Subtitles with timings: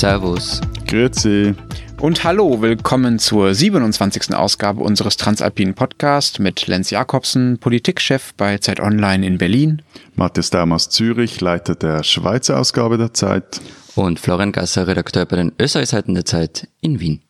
[0.00, 0.62] Servus.
[0.86, 1.54] Grüezi.
[2.00, 4.34] Und hallo, willkommen zur 27.
[4.34, 9.82] Ausgabe unseres Transalpinen Podcasts mit Lenz Jakobsen, Politikchef bei Zeit Online in Berlin.
[10.14, 13.60] Matthias Daum aus Zürich, Leiter der Schweizer Ausgabe der Zeit.
[13.94, 17.20] Und Florian Gasser, Redakteur bei den Österreichseiten der Zeit in Wien.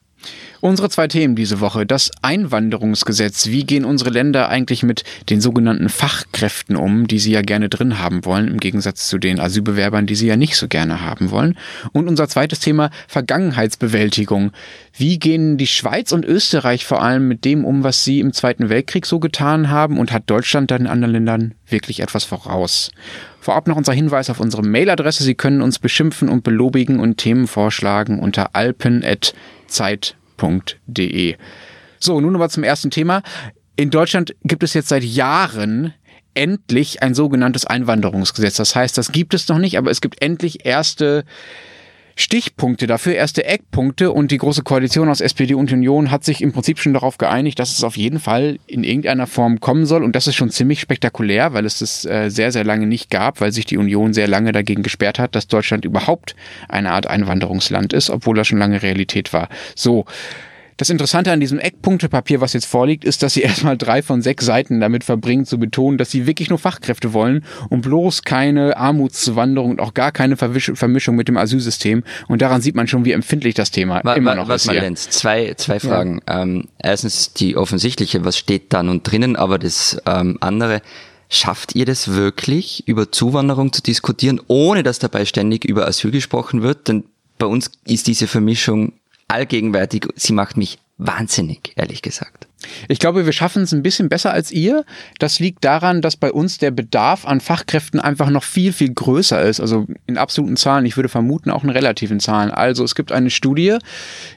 [0.61, 1.87] Unsere zwei Themen diese Woche.
[1.87, 3.47] Das Einwanderungsgesetz.
[3.47, 7.99] Wie gehen unsere Länder eigentlich mit den sogenannten Fachkräften um, die sie ja gerne drin
[7.99, 11.57] haben wollen, im Gegensatz zu den Asylbewerbern, die sie ja nicht so gerne haben wollen?
[11.93, 14.53] Und unser zweites Thema Vergangenheitsbewältigung.
[14.95, 18.69] Wie gehen die Schweiz und Österreich vor allem mit dem um, was sie im Zweiten
[18.69, 19.99] Weltkrieg so getan haben?
[19.99, 22.91] Und hat Deutschland da in anderen Ländern wirklich etwas voraus?
[23.41, 25.25] Vorab noch unser Hinweis auf unsere Mailadresse.
[25.25, 31.37] Sie können uns beschimpfen und belobigen und Themen vorschlagen unter alpen.zeit.de.
[31.99, 33.23] So, nun aber zum ersten Thema.
[33.77, 35.95] In Deutschland gibt es jetzt seit Jahren
[36.35, 38.57] endlich ein sogenanntes Einwanderungsgesetz.
[38.57, 41.25] Das heißt, das gibt es noch nicht, aber es gibt endlich erste
[42.17, 46.53] Stichpunkte dafür, erste Eckpunkte und die Große Koalition aus SPD und Union hat sich im
[46.53, 50.15] Prinzip schon darauf geeinigt, dass es auf jeden Fall in irgendeiner Form kommen soll und
[50.17, 53.53] das ist schon ziemlich spektakulär, weil es das äh, sehr, sehr lange nicht gab, weil
[53.53, 56.35] sich die Union sehr lange dagegen gesperrt hat, dass Deutschland überhaupt
[56.69, 59.49] eine Art Einwanderungsland ist, obwohl das schon lange Realität war.
[59.75, 60.05] So.
[60.81, 64.47] Das Interessante an diesem Eckpunktepapier, was jetzt vorliegt, ist, dass sie erstmal drei von sechs
[64.47, 69.73] Seiten damit verbringen, zu betonen, dass sie wirklich nur Fachkräfte wollen und bloß keine Armutszuwanderung
[69.73, 72.03] und auch gar keine Vermischung mit dem Asylsystem.
[72.29, 74.73] Und daran sieht man schon, wie empfindlich das Thema war, immer noch was ist.
[74.73, 76.23] Lenz, zwei, zwei Fragen.
[76.27, 76.45] Ja.
[76.45, 80.81] Ähm, erstens die offensichtliche, was steht da nun drinnen, aber das ähm, andere,
[81.33, 86.63] Schafft ihr das wirklich, über Zuwanderung zu diskutieren, ohne dass dabei ständig über Asyl gesprochen
[86.63, 86.89] wird?
[86.89, 87.05] Denn
[87.39, 88.95] bei uns ist diese Vermischung
[89.31, 90.07] allgegenwärtig.
[90.17, 92.47] Sie macht mich wahnsinnig, ehrlich gesagt.
[92.89, 94.85] Ich glaube, wir schaffen es ein bisschen besser als ihr.
[95.19, 99.41] Das liegt daran, dass bei uns der Bedarf an Fachkräften einfach noch viel, viel größer
[99.41, 99.61] ist.
[99.61, 100.85] Also in absoluten Zahlen.
[100.85, 102.51] Ich würde vermuten auch in relativen Zahlen.
[102.51, 103.79] Also es gibt eine Studie,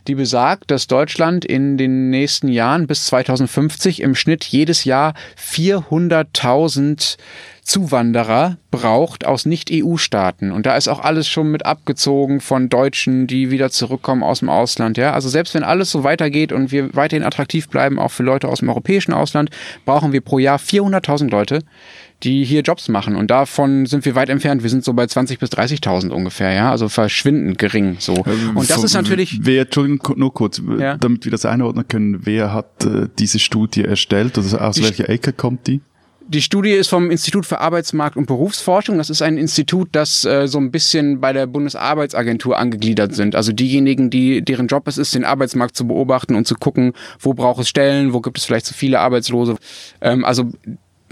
[0.07, 7.17] die besagt, dass Deutschland in den nächsten Jahren bis 2050 im Schnitt jedes Jahr 400.000
[7.63, 10.51] Zuwanderer braucht aus Nicht-EU-Staaten.
[10.51, 14.49] Und da ist auch alles schon mit abgezogen von Deutschen, die wieder zurückkommen aus dem
[14.49, 14.97] Ausland.
[14.97, 18.49] Ja, also selbst wenn alles so weitergeht und wir weiterhin attraktiv bleiben, auch für Leute
[18.49, 19.49] aus dem europäischen Ausland,
[19.85, 21.59] brauchen wir pro Jahr 400.000 Leute,
[22.23, 23.15] die hier Jobs machen.
[23.15, 24.63] Und davon sind wir weit entfernt.
[24.63, 26.69] Wir sind so bei 20.000 bis 30.000 ungefähr, ja.
[26.69, 28.13] Also verschwindend gering, so.
[28.25, 29.39] Ähm, und das ist natürlich.
[29.41, 30.97] Wer, Entschuldigung, nur kurz, ja?
[30.97, 34.37] damit wir das einordnen können, wer hat äh, diese Studie erstellt?
[34.37, 35.81] Also aus die welcher Ecke kommt die?
[36.27, 38.97] Die Studie ist vom Institut für Arbeitsmarkt und Berufsforschung.
[38.97, 43.35] Das ist ein Institut, das äh, so ein bisschen bei der Bundesarbeitsagentur angegliedert sind.
[43.35, 47.33] Also diejenigen, die deren Job es ist, den Arbeitsmarkt zu beobachten und zu gucken, wo
[47.33, 49.57] braucht es Stellen, wo gibt es vielleicht zu viele Arbeitslose.
[50.01, 50.51] Ähm, also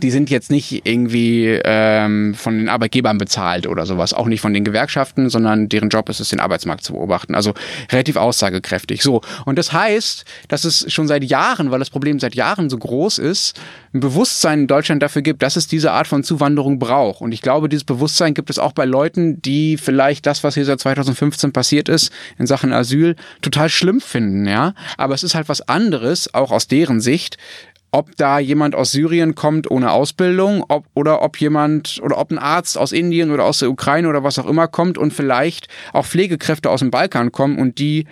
[0.02, 4.54] die sind jetzt nicht irgendwie ähm, von den Arbeitgebern bezahlt oder sowas, auch nicht von
[4.54, 7.36] den Gewerkschaften, sondern deren Job ist es, den Arbeitsmarkt zu beobachten.
[7.36, 7.54] Also
[7.92, 9.04] relativ aussagekräftig.
[9.04, 9.22] So.
[9.46, 13.20] Und das heißt, dass es schon seit Jahren, weil das Problem seit Jahren so groß
[13.20, 13.60] ist,
[13.94, 17.22] ein Bewusstsein in Deutschland dafür gibt, dass es diese Art von Zuwanderung braucht.
[17.22, 20.66] Und ich glaube, dieses Bewusstsein gibt es auch bei Leuten, die vielleicht das, was hier
[20.66, 24.74] seit 2015 passiert ist, in Sachen Asyl, total schlimm finden, ja.
[24.98, 27.38] Aber es ist halt was anderes, auch aus deren Sicht,
[27.92, 32.40] ob da jemand aus Syrien kommt ohne Ausbildung, ob, oder ob jemand oder ob ein
[32.40, 36.06] Arzt aus Indien oder aus der Ukraine oder was auch immer kommt und vielleicht auch
[36.06, 38.06] Pflegekräfte aus dem Balkan kommen und die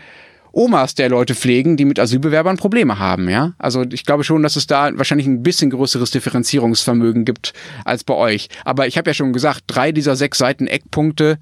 [0.52, 3.54] Omas der Leute pflegen, die mit Asylbewerbern Probleme haben, ja?
[3.60, 7.54] Also ich glaube schon, dass es da wahrscheinlich ein bisschen größeres Differenzierungsvermögen gibt
[7.86, 8.50] als bei euch.
[8.66, 11.38] Aber ich habe ja schon gesagt, drei dieser sechs Seiten Eckpunkte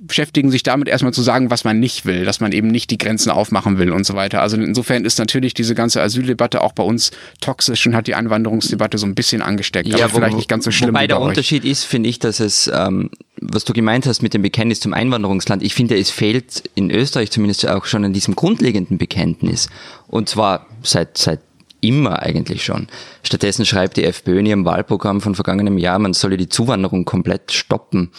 [0.00, 2.98] beschäftigen sich damit erstmal zu sagen, was man nicht will, dass man eben nicht die
[2.98, 4.42] Grenzen aufmachen will und so weiter.
[4.42, 7.10] Also insofern ist natürlich diese ganze Asyldebatte auch bei uns
[7.40, 10.64] toxisch und hat die Einwanderungsdebatte so ein bisschen angesteckt, ja, aber wo, vielleicht nicht ganz
[10.64, 10.90] so schlimm.
[10.90, 13.10] Wobei der Unterschied ist, finde ich, dass es, ähm,
[13.40, 17.30] was du gemeint hast mit dem Bekenntnis zum Einwanderungsland, ich finde, es fehlt in Österreich
[17.30, 19.68] zumindest auch schon an diesem grundlegenden Bekenntnis.
[20.08, 21.40] Und zwar seit, seit
[21.80, 22.88] immer eigentlich schon.
[23.22, 27.52] Stattdessen schreibt die FPÖ in ihrem Wahlprogramm von vergangenem Jahr, man solle die Zuwanderung komplett
[27.52, 28.10] stoppen.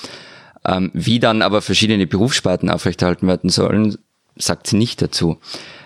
[0.66, 3.98] Ähm, wie dann aber verschiedene Berufssparten aufrechterhalten werden sollen,
[4.36, 5.38] sagt sie nicht dazu.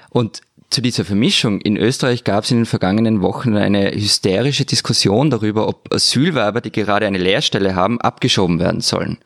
[0.09, 5.29] Und zu dieser Vermischung in Österreich gab es in den vergangenen Wochen eine hysterische Diskussion
[5.29, 9.17] darüber, ob Asylwerber, die gerade eine Lehrstelle haben, abgeschoben werden sollen.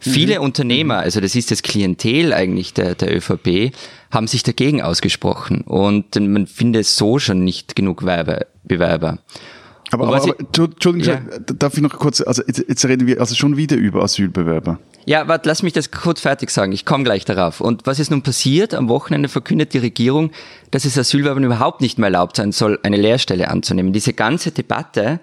[0.00, 0.44] Viele mhm.
[0.44, 3.72] Unternehmer, also das ist das Klientel eigentlich der, der ÖVP,
[4.10, 9.18] haben sich dagegen ausgesprochen und man findet so schon nicht genug Werbe, Bewerber.
[9.90, 11.20] Aber, aber, aber Entschuldigung, ja.
[11.38, 14.78] darf ich noch kurz, also jetzt, jetzt, reden wir also schon wieder über Asylbewerber.
[15.06, 16.72] Ja, warte, lass mich das kurz fertig sagen.
[16.72, 17.62] Ich komme gleich darauf.
[17.62, 18.74] Und was ist nun passiert?
[18.74, 20.30] Am Wochenende verkündet die Regierung,
[20.70, 23.94] dass es Asylbewerbern überhaupt nicht mehr erlaubt sein soll, eine Lehrstelle anzunehmen.
[23.94, 25.20] Diese ganze Debatte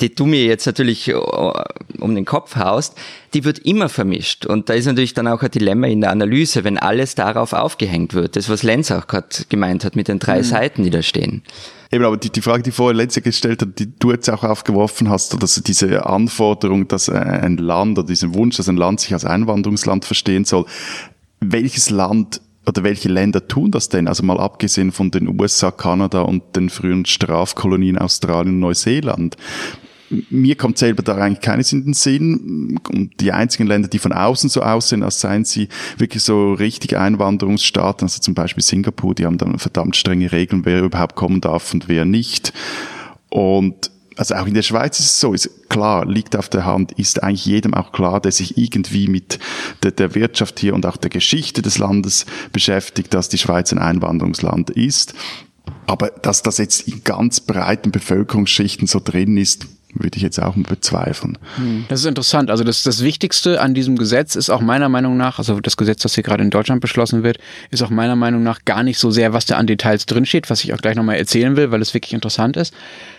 [0.00, 2.96] die du mir jetzt natürlich äh, um den Kopf haust,
[3.34, 4.46] die wird immer vermischt.
[4.46, 8.14] Und da ist natürlich dann auch ein Dilemma in der Analyse, wenn alles darauf aufgehängt
[8.14, 8.36] wird.
[8.36, 10.44] Das, was Lenz auch gerade gemeint hat mit den drei mhm.
[10.44, 11.42] Seiten, die da stehen.
[11.90, 15.08] Eben, aber die, die Frage, die vorher Lenz gestellt hat, die du jetzt auch aufgeworfen
[15.08, 19.24] hast, dass diese Anforderung, dass ein Land oder diesen Wunsch, dass ein Land sich als
[19.24, 20.66] Einwanderungsland verstehen soll,
[21.40, 24.08] welches Land oder welche Länder tun das denn?
[24.08, 29.36] Also mal abgesehen von den USA, Kanada und den frühen Strafkolonien Australien und Neuseeland.
[30.30, 32.78] Mir kommt selber da eigentlich keines in den Sinn.
[32.92, 36.96] Und die einzigen Länder, die von außen so aussehen, als seien sie wirklich so richtig
[36.96, 41.72] Einwanderungsstaaten, also zum Beispiel Singapur, die haben dann verdammt strenge Regeln, wer überhaupt kommen darf
[41.72, 42.52] und wer nicht.
[43.30, 46.92] Und also auch in der Schweiz ist es so, ist klar, liegt auf der Hand,
[46.92, 49.38] ist eigentlich jedem auch klar, der sich irgendwie mit
[49.82, 53.78] der, der, Wirtschaft hier und auch der Geschichte des Landes beschäftigt, dass die Schweiz ein
[53.78, 55.14] Einwanderungsland ist.
[55.86, 59.66] Aber dass das jetzt in ganz breiten Bevölkerungsschichten so drin ist,
[60.02, 61.38] würde ich jetzt auch bezweifeln.
[61.56, 61.86] Hm.
[61.88, 62.50] Das ist interessant.
[62.50, 66.02] Also das, das Wichtigste an diesem Gesetz ist auch meiner Meinung nach, also das Gesetz,
[66.02, 67.38] das hier gerade in Deutschland beschlossen wird,
[67.70, 70.64] ist auch meiner Meinung nach gar nicht so sehr, was da an Details drinsteht, was
[70.64, 72.74] ich auch gleich nochmal erzählen will, weil es wirklich interessant ist,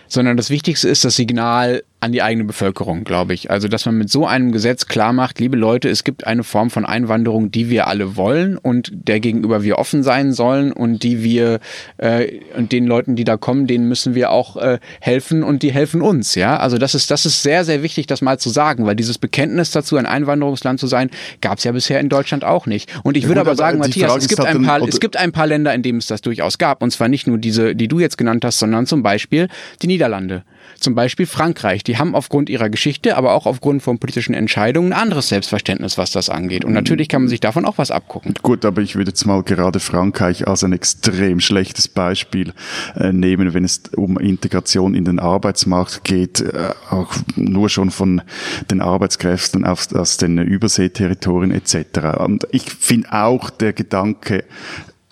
[0.08, 3.50] sondern das Wichtigste ist das Signal an die eigene Bevölkerung, glaube ich.
[3.50, 6.70] Also, dass man mit so einem Gesetz klar macht, liebe Leute, es gibt eine Form
[6.70, 11.24] von Einwanderung, die wir alle wollen und der gegenüber wir offen sein sollen und die
[11.24, 11.58] wir
[11.96, 15.72] äh, und den Leuten, die da kommen, denen müssen wir auch äh, helfen und die
[15.72, 16.56] helfen uns, ja.
[16.58, 19.72] Also das ist das ist sehr sehr wichtig, das mal zu sagen, weil dieses Bekenntnis
[19.72, 21.10] dazu, ein Einwanderungsland zu sein,
[21.40, 22.88] gab es ja bisher in Deutschland auch nicht.
[23.02, 25.48] Und ich ja, würde aber sagen, Matthias, es gibt ein paar es gibt ein paar
[25.48, 28.18] Länder, in denen es das durchaus gab und zwar nicht nur diese, die du jetzt
[28.18, 29.48] genannt hast, sondern zum Beispiel
[29.82, 30.44] die Niederlande.
[30.78, 31.82] Zum Beispiel Frankreich.
[31.82, 36.12] Die haben aufgrund ihrer Geschichte, aber auch aufgrund von politischen Entscheidungen ein anderes Selbstverständnis, was
[36.12, 36.64] das angeht.
[36.64, 38.34] Und natürlich kann man sich davon auch was abgucken.
[38.42, 42.52] Gut, aber ich würde jetzt mal gerade Frankreich als ein extrem schlechtes Beispiel
[42.94, 48.22] äh, nehmen, wenn es um Integration in den Arbeitsmarkt geht, äh, auch nur schon von
[48.70, 52.20] den Arbeitskräften aus, aus den Überseeterritorien etc.
[52.20, 54.44] Und ich finde auch der Gedanke,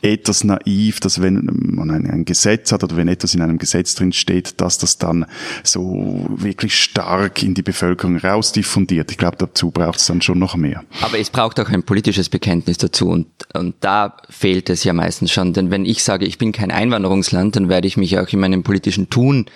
[0.07, 4.13] etwas naiv, dass wenn man ein, Gesetz hat oder wenn etwas in einem Gesetz drin
[4.13, 5.27] steht, dass das dann
[5.63, 9.11] so wirklich stark in die Bevölkerung rausdiffundiert.
[9.11, 10.85] Ich glaube, dazu braucht es dann schon noch mehr.
[11.03, 15.31] Aber es braucht auch ein politisches Bekenntnis dazu und, und da fehlt es ja meistens
[15.33, 15.53] schon.
[15.53, 18.63] Denn wenn ich sage, ich bin kein Einwanderungsland, dann werde ich mich auch in meinem
[18.63, 19.47] politischen Tun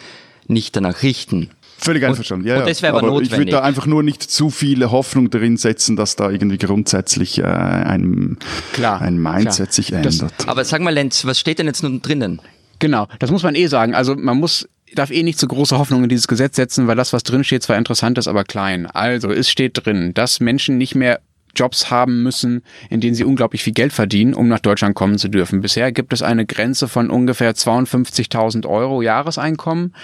[0.47, 1.51] nicht danach richten.
[1.83, 2.61] Völlig einverstanden, ja.
[2.61, 3.33] Und das wäre aber, aber notwendig.
[3.33, 7.39] Ich würde da einfach nur nicht zu viele Hoffnung darin setzen, dass da irgendwie grundsätzlich
[7.39, 8.37] äh, ein,
[8.73, 9.73] klar, ein Mindset klar.
[9.73, 10.23] sich ändert.
[10.39, 12.41] Das, aber sag mal, Lenz, was steht denn jetzt nun drinnen?
[12.81, 13.95] Genau, das muss man eh sagen.
[13.95, 17.13] Also man muss darf eh nicht zu große Hoffnung in dieses Gesetz setzen, weil das,
[17.13, 18.87] was drin steht, zwar interessant ist, aber klein.
[18.87, 21.21] Also, es steht drin, dass Menschen nicht mehr
[21.55, 25.29] Jobs haben müssen, in denen sie unglaublich viel Geld verdienen, um nach Deutschland kommen zu
[25.29, 25.61] dürfen.
[25.61, 29.95] Bisher gibt es eine Grenze von ungefähr 52.000 Euro Jahreseinkommen,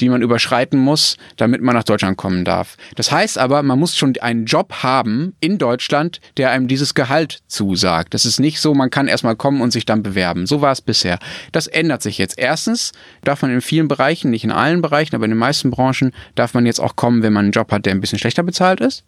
[0.00, 2.76] die man überschreiten muss, damit man nach Deutschland kommen darf.
[2.96, 7.40] Das heißt aber, man muss schon einen Job haben in Deutschland, der einem dieses Gehalt
[7.46, 8.14] zusagt.
[8.14, 10.46] Das ist nicht so, man kann erstmal kommen und sich dann bewerben.
[10.46, 11.18] So war es bisher.
[11.52, 12.38] Das ändert sich jetzt.
[12.38, 12.92] Erstens
[13.22, 16.54] darf man in vielen Bereichen, nicht in allen Bereichen, aber in den meisten Branchen, darf
[16.54, 19.04] man jetzt auch kommen, wenn man einen Job hat, der ein bisschen schlechter bezahlt ist.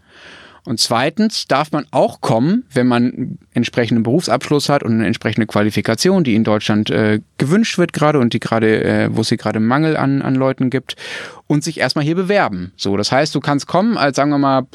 [0.64, 5.46] Und zweitens darf man auch kommen, wenn man einen entsprechenden Berufsabschluss hat und eine entsprechende
[5.46, 9.38] Qualifikation, die in Deutschland äh, gewünscht wird gerade und die gerade, äh, wo es hier
[9.38, 10.94] gerade Mangel an, an Leuten gibt,
[11.48, 12.72] und sich erstmal hier bewerben.
[12.76, 14.66] So, das heißt, du kannst kommen als, sagen wir mal,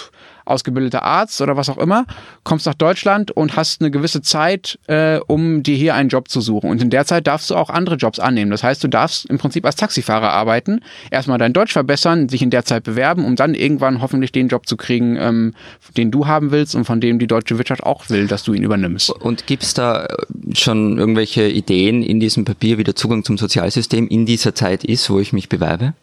[0.47, 2.05] ausgebildeter Arzt oder was auch immer,
[2.43, 6.41] kommst nach Deutschland und hast eine gewisse Zeit, äh, um dir hier einen Job zu
[6.41, 6.69] suchen.
[6.69, 8.51] Und in der Zeit darfst du auch andere Jobs annehmen.
[8.51, 12.49] Das heißt, du darfst im Prinzip als Taxifahrer arbeiten, erstmal dein Deutsch verbessern, sich in
[12.49, 15.53] der Zeit bewerben, um dann irgendwann hoffentlich den Job zu kriegen, ähm,
[15.95, 18.63] den du haben willst und von dem die deutsche Wirtschaft auch will, dass du ihn
[18.63, 19.09] übernimmst.
[19.09, 20.07] Und gibt es da
[20.53, 25.09] schon irgendwelche Ideen in diesem Papier, wie der Zugang zum Sozialsystem in dieser Zeit ist,
[25.09, 25.93] wo ich mich bewerbe?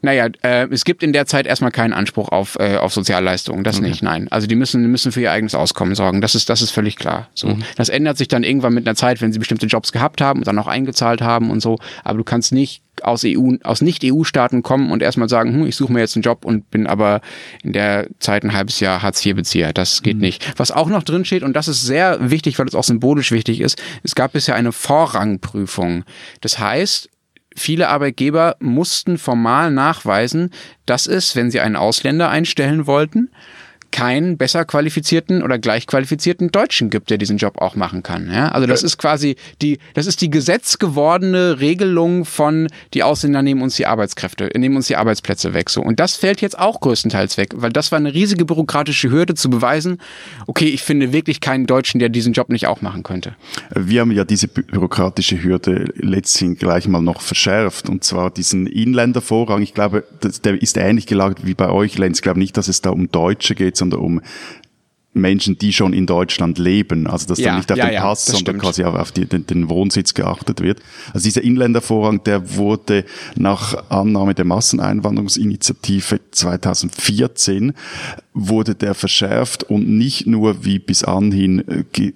[0.00, 3.78] Naja, äh, es gibt in der Zeit erstmal keinen Anspruch auf, äh, auf Sozialleistungen, das
[3.78, 3.88] okay.
[3.88, 4.28] nicht, nein.
[4.30, 7.28] Also die müssen, müssen für ihr eigenes Auskommen sorgen, das ist, das ist völlig klar.
[7.34, 7.48] So.
[7.48, 7.64] Mhm.
[7.76, 10.46] Das ändert sich dann irgendwann mit einer Zeit, wenn sie bestimmte Jobs gehabt haben und
[10.46, 11.78] dann auch eingezahlt haben und so.
[12.04, 15.92] Aber du kannst nicht aus EU, aus Nicht-EU-Staaten kommen und erstmal sagen, hm, ich suche
[15.92, 17.20] mir jetzt einen Job und bin aber
[17.62, 19.72] in der Zeit ein halbes Jahr Hartz-IV-Bezieher.
[19.72, 20.22] Das geht mhm.
[20.22, 20.58] nicht.
[20.58, 23.60] Was auch noch drin steht, und das ist sehr wichtig, weil es auch symbolisch wichtig
[23.60, 26.04] ist, es gab bisher eine Vorrangprüfung.
[26.40, 27.08] Das heißt,
[27.58, 30.50] viele Arbeitgeber mussten formal nachweisen,
[30.86, 33.30] dass es, wenn sie einen Ausländer einstellen wollten,
[33.90, 38.30] keinen besser qualifizierten oder gleich qualifizierten Deutschen gibt, der diesen Job auch machen kann.
[38.30, 38.48] Ja?
[38.50, 43.76] Also das ist quasi die, das ist die gesetzgewordene Regelung von die Ausländer nehmen uns
[43.76, 45.70] die Arbeitskräfte, nehmen uns die Arbeitsplätze weg.
[45.70, 45.82] So.
[45.82, 49.50] Und das fällt jetzt auch größtenteils weg, weil das war eine riesige bürokratische Hürde zu
[49.50, 49.98] beweisen,
[50.46, 53.34] okay, ich finde wirklich keinen Deutschen, der diesen Job nicht auch machen könnte.
[53.74, 59.62] Wir haben ja diese bürokratische Hürde letztlich gleich mal noch verschärft und zwar diesen Inländervorrang.
[59.62, 60.04] Ich glaube,
[60.44, 62.18] der ist ähnlich gelagert wie bei euch, Lenz.
[62.18, 64.20] Ich glaube nicht, dass es da um Deutsche geht, sondern um
[65.18, 67.06] Menschen, die schon in Deutschland leben.
[67.06, 68.62] Also dass ja, dann nicht auf ja, den Pass, ja, sondern stimmt.
[68.62, 70.80] quasi auf die, den, den, Wohnsitz geachtet wird.
[71.12, 73.04] Also dieser Inländervorrang, der wurde
[73.36, 77.74] nach Annahme der Masseneinwanderungsinitiative 2014
[78.32, 82.12] wurde der verschärft und nicht nur wie bis anhin äh,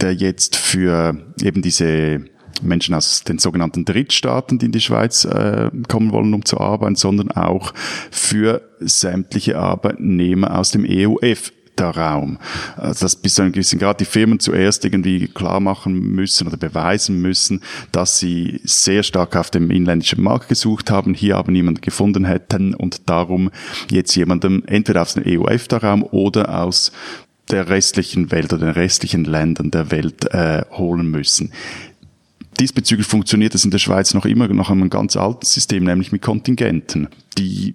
[0.00, 2.24] der jetzt für eben diese
[2.62, 6.96] Menschen aus den sogenannten Drittstaaten, die in die Schweiz äh, kommen wollen, um zu arbeiten,
[6.96, 7.72] sondern auch
[8.10, 11.52] für sämtliche Arbeitnehmer aus dem EUF
[11.88, 12.38] Raum.
[12.76, 16.56] Also dass bis zu einem gewissen Grad die Firmen zuerst irgendwie klar machen müssen oder
[16.56, 21.80] beweisen müssen, dass sie sehr stark auf dem inländischen Markt gesucht haben, hier aber niemanden
[21.80, 23.50] gefunden hätten und darum
[23.90, 26.92] jetzt jemandem entweder aus dem EU-EFTA-Raum oder aus
[27.50, 31.52] der restlichen Welt oder den restlichen Ländern der Welt äh, holen müssen.
[32.60, 36.20] Diesbezüglich funktioniert es in der Schweiz noch immer nach einem ganz alten System, nämlich mit
[36.20, 37.74] Kontingenten, die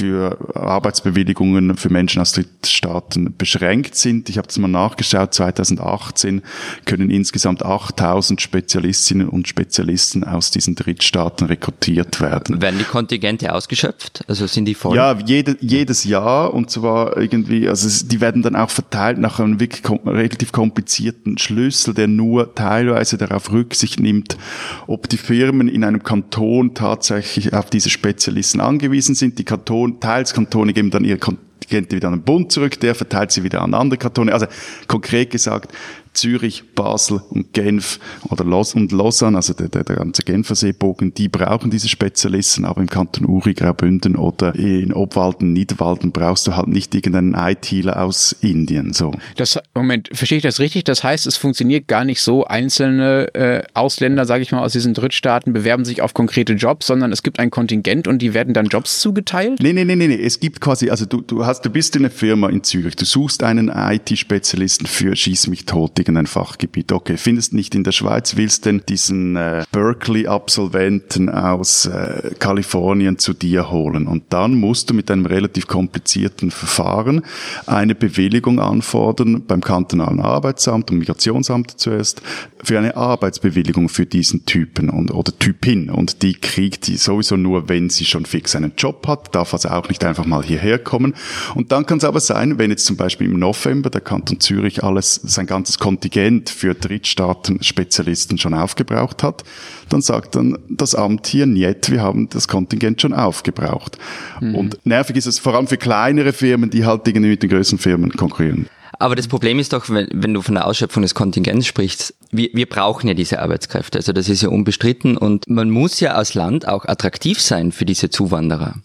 [0.00, 4.30] für Arbeitsbewilligungen für Menschen aus Drittstaaten beschränkt sind.
[4.30, 6.40] Ich habe das mal nachgeschaut, 2018
[6.86, 12.62] können insgesamt 8000 Spezialistinnen und Spezialisten aus diesen Drittstaaten rekrutiert werden.
[12.62, 14.24] Werden die Kontingente ausgeschöpft?
[14.26, 14.96] Also sind die voll?
[14.96, 19.60] Ja, jede, jedes Jahr und zwar irgendwie, also die werden dann auch verteilt nach einem
[19.60, 24.38] wirklich kom relativ komplizierten Schlüssel, der nur teilweise darauf Rücksicht nimmt,
[24.86, 29.38] ob die Firmen in einem Kanton tatsächlich auf diese Spezialisten angewiesen sind.
[29.38, 32.94] Die Kantone Kanton, teils Kantone geben dann ihre Kontingente wieder an den Bund zurück, der
[32.94, 34.32] verteilt sie wieder an andere Kantone.
[34.32, 34.46] Also
[34.86, 35.72] konkret gesagt,
[36.12, 41.14] Zürich, Basel und Genf oder Los und Lausanne, also der, der, der ganze Genfer Seebogen,
[41.14, 46.56] die brauchen diese Spezialisten, aber im Kanton Uri, Graubünden oder in Obwalden, Niederwalden brauchst du
[46.56, 48.92] halt nicht irgendeinen ITler aus Indien.
[48.92, 49.12] So.
[49.36, 50.84] Das, Moment, verstehe ich das richtig?
[50.84, 54.94] Das heißt, es funktioniert gar nicht so, einzelne äh, Ausländer, sage ich mal, aus diesen
[54.94, 58.66] Drittstaaten bewerben sich auf konkrete Jobs, sondern es gibt ein Kontingent und die werden dann
[58.66, 59.60] Jobs zugeteilt?
[59.62, 60.20] Nee, nee, nee, nee, nee.
[60.20, 63.04] es gibt quasi, also du, du hast, du bist in einer Firma in Zürich, du
[63.04, 66.92] suchst einen IT-Spezialisten für Schieß mich tot irgendein Fachgebiet.
[66.92, 73.32] Okay, findest nicht in der Schweiz, willst denn diesen äh, Berkeley-Absolventen aus äh, Kalifornien zu
[73.32, 74.06] dir holen.
[74.06, 77.22] Und dann musst du mit einem relativ komplizierten Verfahren
[77.66, 82.22] eine Bewilligung anfordern beim kantonalen Arbeitsamt und Migrationsamt zuerst
[82.62, 85.90] für eine Arbeitsbewilligung für diesen Typen und, oder Typin.
[85.90, 89.68] Und die kriegt die sowieso nur, wenn sie schon fix einen Job hat, darf also
[89.70, 91.14] auch nicht einfach mal hierher kommen.
[91.54, 94.84] Und dann kann es aber sein, wenn jetzt zum Beispiel im November der Kanton Zürich
[94.84, 99.42] alles, sein ganzes Kontingent für Drittstaaten-Spezialisten schon aufgebraucht hat,
[99.88, 103.98] dann sagt dann das Amt hier, niet, wir haben das Kontingent schon aufgebraucht.
[104.40, 104.54] Mhm.
[104.54, 107.80] Und nervig ist es vor allem für kleinere Firmen, die halt irgendwie mit den größeren
[107.80, 108.68] Firmen konkurrieren.
[109.00, 112.50] Aber das Problem ist doch, wenn, wenn du von der Ausschöpfung des Kontingents sprichst, wir,
[112.52, 113.98] wir brauchen ja diese Arbeitskräfte.
[113.98, 117.84] Also das ist ja unbestritten und man muss ja als Land auch attraktiv sein für
[117.84, 118.76] diese Zuwanderer.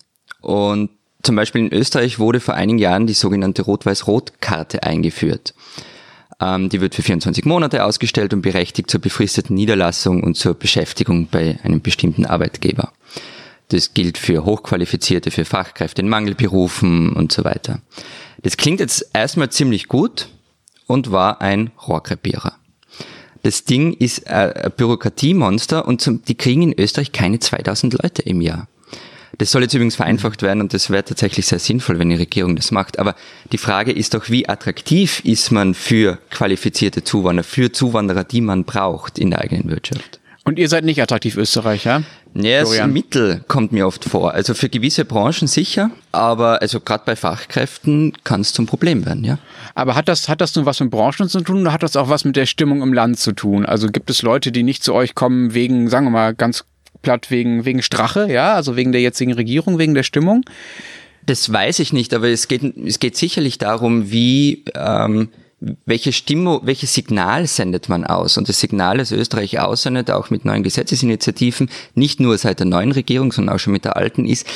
[0.41, 0.89] Und
[1.21, 5.53] zum Beispiel in Österreich wurde vor einigen Jahren die sogenannte Rot-Weiß-Rot-Karte eingeführt.
[6.39, 11.27] Ähm, die wird für 24 Monate ausgestellt und berechtigt zur befristeten Niederlassung und zur Beschäftigung
[11.27, 12.91] bei einem bestimmten Arbeitgeber.
[13.69, 17.79] Das gilt für Hochqualifizierte, für Fachkräfte in Mangelberufen und so weiter.
[18.43, 20.29] Das klingt jetzt erstmal ziemlich gut
[20.87, 22.53] und war ein Rohrkrepierer.
[23.41, 28.67] Das Ding ist ein Bürokratiemonster und die kriegen in Österreich keine 2000 Leute im Jahr.
[29.37, 32.55] Das soll jetzt übrigens vereinfacht werden und das wäre tatsächlich sehr sinnvoll, wenn die Regierung
[32.55, 32.99] das macht.
[32.99, 33.15] Aber
[33.51, 38.63] die Frage ist doch, wie attraktiv ist man für qualifizierte Zuwanderer, für Zuwanderer, die man
[38.63, 40.19] braucht in der eigenen Wirtschaft?
[40.45, 42.03] Und ihr seid nicht attraktiv Österreicher?
[42.35, 44.33] Ja, das Mittel kommt mir oft vor.
[44.33, 49.23] Also für gewisse Branchen sicher, aber also gerade bei Fachkräften kann es zum Problem werden,
[49.23, 49.39] ja.
[49.73, 52.09] Aber hat das, hat das nun was mit Branchen zu tun oder hat das auch
[52.09, 53.65] was mit der Stimmung im Land zu tun?
[53.65, 56.65] Also gibt es Leute, die nicht zu euch kommen wegen, sagen wir mal, ganz
[57.05, 60.43] platt wegen, wegen Strache, ja, also wegen der jetzigen Regierung, wegen der Stimmung?
[61.27, 65.29] Das weiß ich nicht, aber es geht, es geht sicherlich darum, wie, ähm,
[65.85, 68.37] welche Stimmung, welches Signal sendet man aus?
[68.37, 72.91] Und das Signal, das Österreich aussendet, auch mit neuen Gesetzesinitiativen, nicht nur seit der neuen
[72.91, 74.47] Regierung, sondern auch schon mit der alten, ist,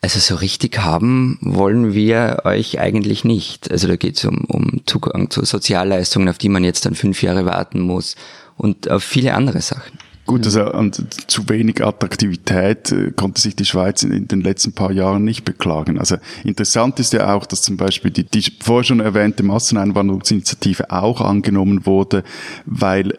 [0.00, 3.70] also so richtig haben wollen wir euch eigentlich nicht.
[3.70, 7.22] Also da geht es um, um Zugang zu Sozialleistungen, auf die man jetzt dann fünf
[7.22, 8.16] Jahre warten muss
[8.56, 10.01] und auf viele andere Sachen.
[10.24, 14.72] Gut, also an zu wenig Attraktivität äh, konnte sich die Schweiz in, in, den letzten
[14.72, 15.98] paar Jahren nicht beklagen.
[15.98, 21.20] Also interessant ist ja auch, dass zum Beispiel die, die vorher schon erwähnte Masseneinwanderungsinitiative auch
[21.20, 22.22] angenommen wurde,
[22.66, 23.18] weil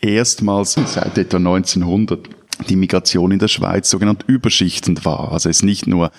[0.00, 2.28] erstmals seit etwa 1900
[2.68, 5.32] die Migration in der Schweiz sogenannt überschichtend war.
[5.32, 6.10] Also es nicht nur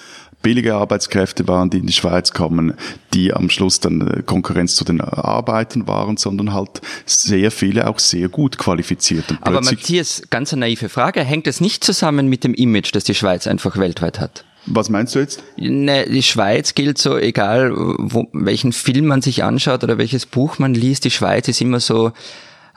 [0.41, 2.75] billige Arbeitskräfte waren, die in die Schweiz kommen,
[3.13, 7.97] die am Schluss dann äh, Konkurrenz zu den Arbeiten waren, sondern halt sehr viele auch
[7.97, 9.25] sehr gut qualifiziert.
[9.41, 13.15] Aber Matthias, ganz eine naive Frage, hängt es nicht zusammen mit dem Image, das die
[13.15, 14.45] Schweiz einfach weltweit hat?
[14.67, 15.43] Was meinst du jetzt?
[15.57, 20.59] Ne, die Schweiz gilt so, egal wo, welchen Film man sich anschaut oder welches Buch
[20.59, 22.11] man liest, die Schweiz ist immer so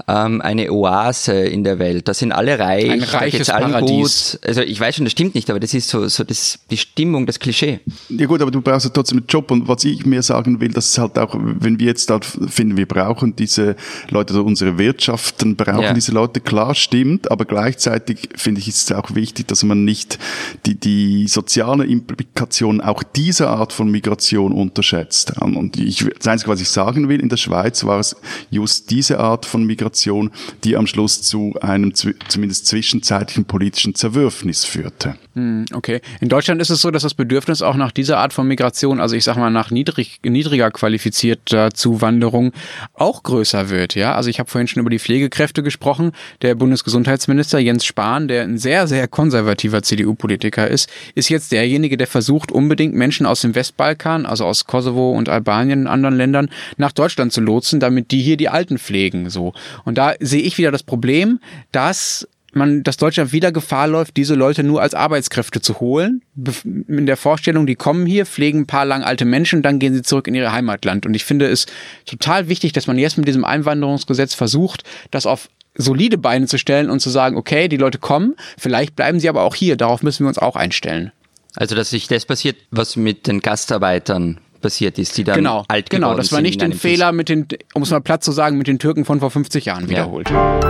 [0.06, 2.08] ähm, eine Oase in der Welt.
[2.08, 4.38] Da sind alle reich, Ein reiches allen Paradies.
[4.40, 4.48] gut.
[4.48, 7.26] Also ich weiß schon, das stimmt nicht, aber das ist so, so das, die Stimmung,
[7.26, 7.80] das Klischee.
[8.08, 10.70] Ja gut, aber du brauchst ja trotzdem einen Job und was ich mir sagen will,
[10.70, 13.76] dass es halt auch, wenn wir jetzt da finden, wir brauchen diese
[14.10, 15.92] Leute, also unsere Wirtschaften brauchen ja.
[15.92, 20.18] diese Leute, klar stimmt, aber gleichzeitig finde ich, ist es auch wichtig, dass man nicht
[20.66, 25.32] die, die soziale Implikation auch dieser Art von Migration unterschätzt.
[25.40, 28.16] Und ich, das Einzige, was ich sagen will, in der Schweiz war es
[28.50, 30.30] just diese Art von Migration, Migration,
[30.64, 35.16] die am Schluss zu einem zumindest zwischenzeitlichen politischen Zerwürfnis führte.
[35.34, 36.00] Hm, okay.
[36.20, 39.16] In Deutschland ist es so, dass das Bedürfnis auch nach dieser Art von Migration, also
[39.16, 42.52] ich sag mal nach niedrig, niedriger qualifizierter Zuwanderung,
[42.94, 43.94] auch größer wird.
[43.94, 46.12] Ja, also ich habe vorhin schon über die Pflegekräfte gesprochen.
[46.42, 52.06] Der Bundesgesundheitsminister Jens Spahn, der ein sehr, sehr konservativer CDU-Politiker ist, ist jetzt derjenige, der
[52.06, 56.92] versucht, unbedingt Menschen aus dem Westbalkan, also aus Kosovo und Albanien und anderen Ländern, nach
[56.92, 59.30] Deutschland zu lotsen, damit die hier die Alten pflegen.
[59.30, 59.52] So.
[59.84, 61.40] Und da sehe ich wieder das Problem,
[61.72, 66.22] dass man, dass Deutschland wieder Gefahr läuft, diese Leute nur als Arbeitskräfte zu holen.
[66.64, 70.02] In der Vorstellung, die kommen hier, pflegen ein paar lang alte Menschen, dann gehen sie
[70.02, 71.06] zurück in ihr Heimatland.
[71.06, 71.66] Und ich finde es
[72.06, 76.90] total wichtig, dass man jetzt mit diesem Einwanderungsgesetz versucht, das auf solide Beine zu stellen
[76.90, 79.76] und zu sagen, okay, die Leute kommen, vielleicht bleiben sie aber auch hier.
[79.76, 81.12] Darauf müssen wir uns auch einstellen.
[81.54, 85.90] Also, dass sich das passiert, was mit den Gastarbeitern passiert ist, die dann genau, alt
[85.90, 88.66] Genau, das war nicht den Fehler mit den, um es mal platt zu sagen, mit
[88.66, 90.30] den Türken von vor 50 Jahren wiederholt.
[90.30, 90.60] Ja.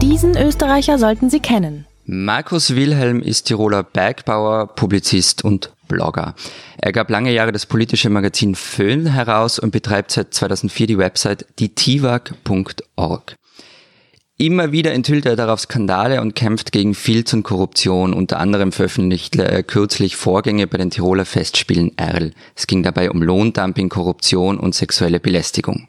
[0.00, 1.86] Diesen Österreicher sollten Sie kennen.
[2.04, 6.34] Markus Wilhelm ist Tiroler Bergbauer, Publizist und Blogger.
[6.78, 11.46] Er gab lange Jahre das politische Magazin Föhn heraus und betreibt seit 2004 die Website
[11.60, 13.36] dietivag.org.
[14.42, 18.12] Immer wieder enthüllt er darauf Skandale und kämpft gegen Filz und Korruption.
[18.12, 22.32] Unter anderem veröffentlichte er kürzlich Vorgänge bei den Tiroler Festspielen Erl.
[22.56, 25.86] Es ging dabei um Lohndumping, Korruption und sexuelle Belästigung.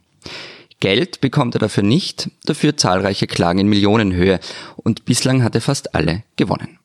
[0.80, 4.40] Geld bekommt er dafür nicht, dafür zahlreiche Klagen in Millionenhöhe
[4.76, 6.78] und bislang hat er fast alle gewonnen.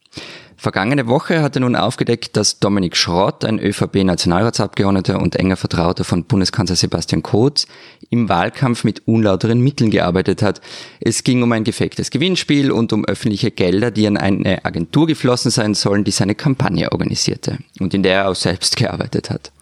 [0.61, 6.25] Vergangene Woche hat er nun aufgedeckt, dass Dominik Schrott, ein ÖVP-Nationalratsabgeordneter und enger Vertrauter von
[6.25, 7.69] Bundeskanzler Sebastian Kurz,
[8.11, 10.61] im Wahlkampf mit unlauteren Mitteln gearbeitet hat.
[10.99, 15.53] Es ging um ein gefaktes Gewinnspiel und um öffentliche Gelder, die an eine Agentur geflossen
[15.53, 19.53] sein sollen, die seine Kampagne organisierte und in der er auch selbst gearbeitet hat.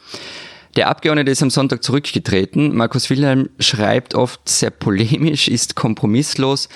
[0.77, 2.75] Der Abgeordnete ist am Sonntag zurückgetreten.
[2.75, 6.71] Markus Wilhelm schreibt oft sehr polemisch, ist kompromisslos,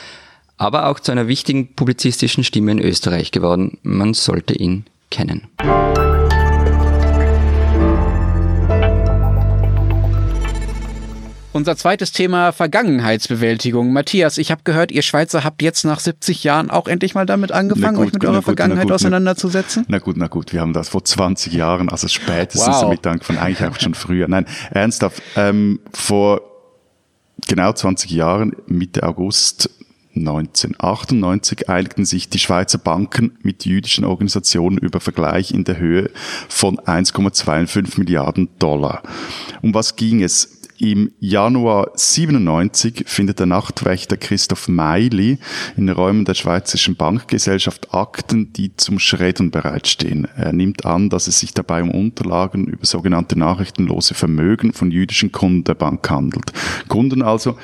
[0.60, 3.78] aber auch zu einer wichtigen publizistischen Stimme in Österreich geworden.
[3.82, 5.48] Man sollte ihn kennen.
[11.52, 13.92] Unser zweites Thema Vergangenheitsbewältigung.
[13.92, 17.52] Matthias, ich habe gehört, ihr Schweizer habt jetzt nach 70 Jahren auch endlich mal damit
[17.52, 19.86] angefangen, gut, euch mit eurer gut, Vergangenheit gut, auseinanderzusetzen?
[19.88, 22.82] Na gut, na gut, wir haben das vor 20 Jahren, also spätestens wow.
[22.82, 24.28] damit angefangen, eigentlich auch schon früher.
[24.28, 26.42] Nein, ernsthaft, ähm, vor
[27.48, 29.70] genau 20 Jahren, Mitte August
[30.14, 36.10] 1998 einigten sich die Schweizer Banken mit jüdischen Organisationen über Vergleich in der Höhe
[36.48, 39.02] von 1,25 Milliarden Dollar.
[39.62, 40.59] Um was ging es?
[40.82, 45.36] Im Januar 97 findet der Nachtwächter Christoph Meili
[45.76, 50.26] in den Räumen der Schweizerischen Bankgesellschaft Akten, die zum Schredden bereitstehen.
[50.38, 55.32] Er nimmt an, dass es sich dabei um Unterlagen über sogenannte nachrichtenlose Vermögen von jüdischen
[55.32, 56.50] Kunden der Bank handelt.
[56.88, 57.58] Kunden also,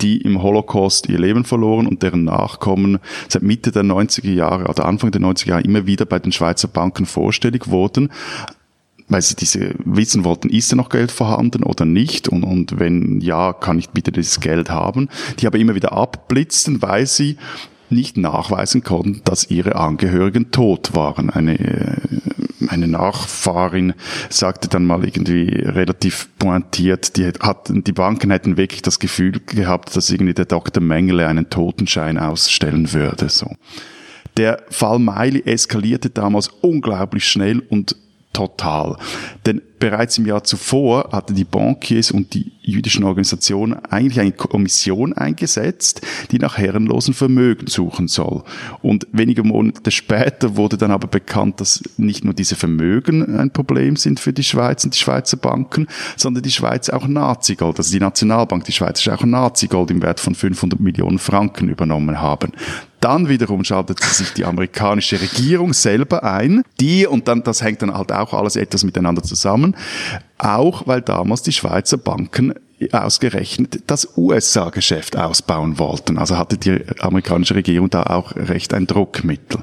[0.00, 4.86] die im Holocaust ihr Leben verloren und deren Nachkommen seit Mitte der 90er Jahre oder
[4.86, 8.08] Anfang der 90er Jahre immer wieder bei den Schweizer Banken vorstellig wurden
[9.12, 13.20] weil sie diese wissen wollten, ist da noch Geld vorhanden oder nicht und, und wenn
[13.20, 15.08] ja, kann ich bitte dieses Geld haben.
[15.38, 17.36] Die aber immer wieder abblitzten, weil sie
[17.92, 21.30] nicht nachweisen konnten, dass ihre Angehörigen tot waren.
[21.30, 21.96] Eine, äh,
[22.68, 23.94] eine Nachfahrin
[24.30, 29.94] sagte dann mal irgendwie relativ pointiert, die, hatten, die Banken hätten wirklich das Gefühl gehabt,
[29.94, 30.82] dass irgendwie der Dr.
[30.82, 33.28] Mengele einen Totenschein ausstellen würde.
[33.28, 33.50] So.
[34.36, 37.96] Der Fall Miley eskalierte damals unglaublich schnell und
[38.32, 38.96] total.
[39.46, 45.12] Denn bereits im Jahr zuvor hatten die Bankiers und die jüdischen Organisationen eigentlich eine Kommission
[45.12, 48.44] eingesetzt, die nach herrenlosen Vermögen suchen soll.
[48.80, 53.96] Und wenige Monate später wurde dann aber bekannt, dass nicht nur diese Vermögen ein Problem
[53.96, 57.98] sind für die Schweiz und die Schweizer Banken, sondern die Schweiz auch Nazigold, also die
[57.98, 62.52] Nationalbank, die Schweiz auch Nazigold im Wert von 500 Millionen Franken übernommen haben.
[63.02, 67.92] Dann wiederum schaltet sich die amerikanische Regierung selber ein, die, und dann, das hängt dann
[67.92, 69.71] halt auch alles etwas miteinander zusammen,
[70.38, 72.54] auch weil damals die Schweizer Banken
[72.90, 76.18] ausgerechnet das USA-Geschäft ausbauen wollten.
[76.18, 79.60] Also hatte die amerikanische Regierung da auch recht ein Druckmittel.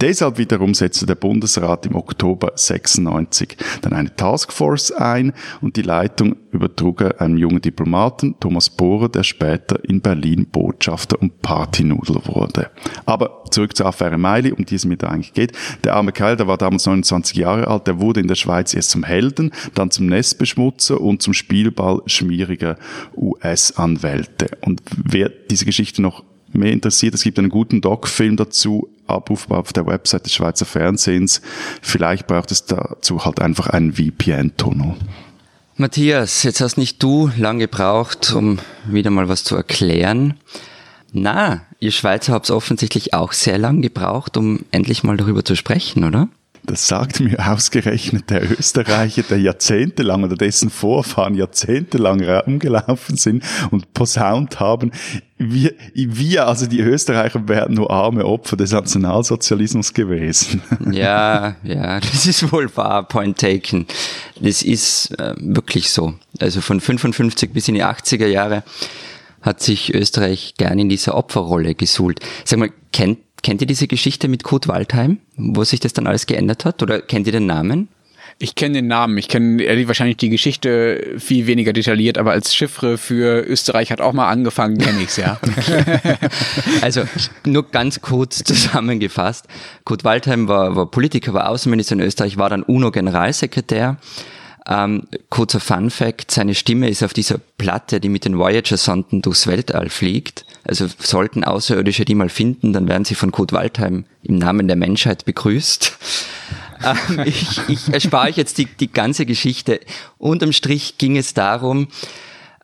[0.00, 6.36] Deshalb wiederum setzte der Bundesrat im Oktober 96 dann eine Taskforce ein und die Leitung
[6.52, 12.70] übertrug er einem jungen Diplomaten, Thomas Bohrer, der später in Berlin Botschafter und Partynudel wurde.
[13.06, 15.52] Aber zurück zur Affäre Meili, um die es mir da eigentlich geht.
[15.82, 18.90] Der arme Kerl, der war damals 29 Jahre alt, der wurde in der Schweiz erst
[18.90, 22.76] zum Helden, dann zum Nestbeschmutzer und zum Spielball schmieriger
[23.16, 24.50] US-Anwälte.
[24.60, 29.72] Und wer diese Geschichte noch mehr interessiert, es gibt einen guten Doc-Film dazu, abrufbar auf
[29.72, 31.40] der Website des Schweizer Fernsehens.
[31.82, 34.94] Vielleicht braucht es dazu halt einfach einen VPN-Tunnel.
[35.76, 40.34] Matthias, jetzt hast nicht du lang gebraucht, um wieder mal was zu erklären.
[41.12, 45.54] Na, ihr Schweizer habt es offensichtlich auch sehr lang gebraucht, um endlich mal darüber zu
[45.54, 46.28] sprechen, oder?
[46.68, 53.94] Das sagt mir ausgerechnet der Österreicher, der jahrzehntelang oder dessen Vorfahren jahrzehntelang rumgelaufen sind und
[53.94, 54.92] posaunt haben.
[55.38, 60.60] Wir, wir, also die Österreicher, wären nur arme Opfer des Nationalsozialismus gewesen.
[60.92, 63.86] Ja, ja, das ist wohl wahr, point taken.
[64.40, 66.14] Das ist äh, wirklich so.
[66.38, 68.62] Also von 55 bis in die 80er Jahre
[69.40, 72.20] hat sich Österreich gern in dieser Opferrolle gesuhlt.
[72.44, 76.26] Sag mal, kennt Kennt ihr diese Geschichte mit Kurt Waldheim, wo sich das dann alles
[76.26, 76.82] geändert hat?
[76.82, 77.88] Oder kennt ihr den Namen?
[78.40, 79.18] Ich kenne den Namen.
[79.18, 84.12] Ich kenne wahrscheinlich die Geschichte viel weniger detailliert, aber als Chiffre für Österreich hat auch
[84.12, 85.40] mal angefangen, kenne ich's ja.
[86.82, 87.02] also
[87.44, 89.46] nur ganz kurz zusammengefasst.
[89.84, 93.96] Kurt Waldheim war, war Politiker, war Außenminister in Österreich, war dann UNO-Generalsekretär
[94.68, 99.46] ähm, kurzer Fun Fact, seine Stimme ist auf dieser Platte, die mit den Voyager-Sonden durchs
[99.46, 100.44] Weltall fliegt.
[100.64, 104.76] Also sollten Außerirdische die mal finden, dann werden sie von Kurt Waldheim im Namen der
[104.76, 105.98] Menschheit begrüßt.
[106.80, 109.80] Ähm, ich, ich erspare euch jetzt die, die ganze Geschichte.
[110.16, 111.88] Unterm Strich ging es darum,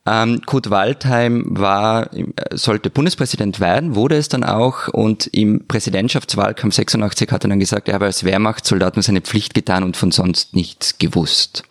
[0.06, 6.74] ähm, Kurt Waldheim war, äh, sollte Bundespräsident werden, wurde es dann auch und im Präsidentschaftswahlkampf
[6.74, 10.10] 86 hat er dann gesagt, er habe als Wehrmachtssoldat nur seine Pflicht getan und von
[10.10, 11.64] sonst nichts gewusst.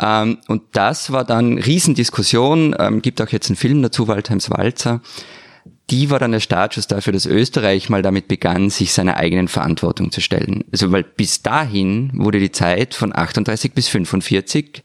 [0.00, 5.02] Ähm, und das war dann Riesendiskussion, ähm, gibt auch jetzt einen Film dazu, Waldheims Walzer.
[5.90, 10.12] Die war dann der Startschuss dafür, dass Österreich mal damit begann, sich seiner eigenen Verantwortung
[10.12, 10.64] zu stellen.
[10.72, 14.82] Also weil bis dahin wurde die Zeit von 38 bis 45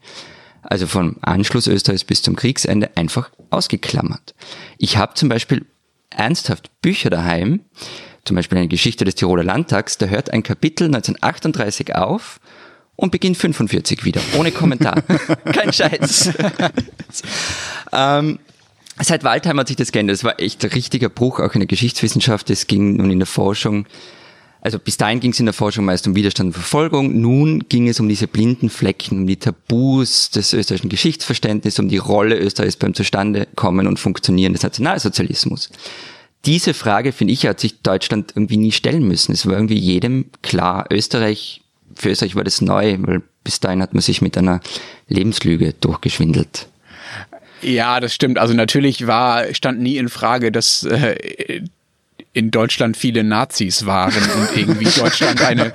[0.64, 4.34] also vom Anschluss Österreichs bis zum Kriegsende, einfach ausgeklammert.
[4.78, 5.66] Ich habe zum Beispiel
[6.10, 7.60] ernsthaft Bücher daheim,
[8.24, 12.40] zum Beispiel eine Geschichte des Tiroler Landtags, da hört ein Kapitel 1938 auf
[12.96, 15.02] und beginnt 45 wieder, ohne Kommentar.
[15.44, 16.32] Kein Scheiß.
[17.92, 18.38] ähm,
[19.00, 20.14] seit Waldheim hat sich das geändert.
[20.14, 22.50] Das war echt ein richtiger Bruch, auch in der Geschichtswissenschaft.
[22.50, 23.86] Es ging nun in der Forschung
[24.64, 27.20] also bis dahin ging es in der Forschung meist um Widerstand und Verfolgung.
[27.20, 31.98] Nun ging es um diese blinden Flecken, um die Tabus des österreichischen Geschichtsverständnisses, um die
[31.98, 35.68] Rolle Österreichs beim Zustandekommen und Funktionieren des Nationalsozialismus.
[36.46, 39.32] Diese Frage, finde ich, hat sich Deutschland irgendwie nie stellen müssen.
[39.32, 41.60] Es war irgendwie jedem klar, Österreich,
[41.94, 44.60] für Österreich war das neu, weil bis dahin hat man sich mit einer
[45.08, 46.68] Lebenslüge durchgeschwindelt.
[47.60, 48.38] Ja, das stimmt.
[48.38, 51.62] Also natürlich war, stand nie in Frage, dass äh,
[52.34, 55.72] in Deutschland viele Nazis waren und irgendwie Deutschland eine,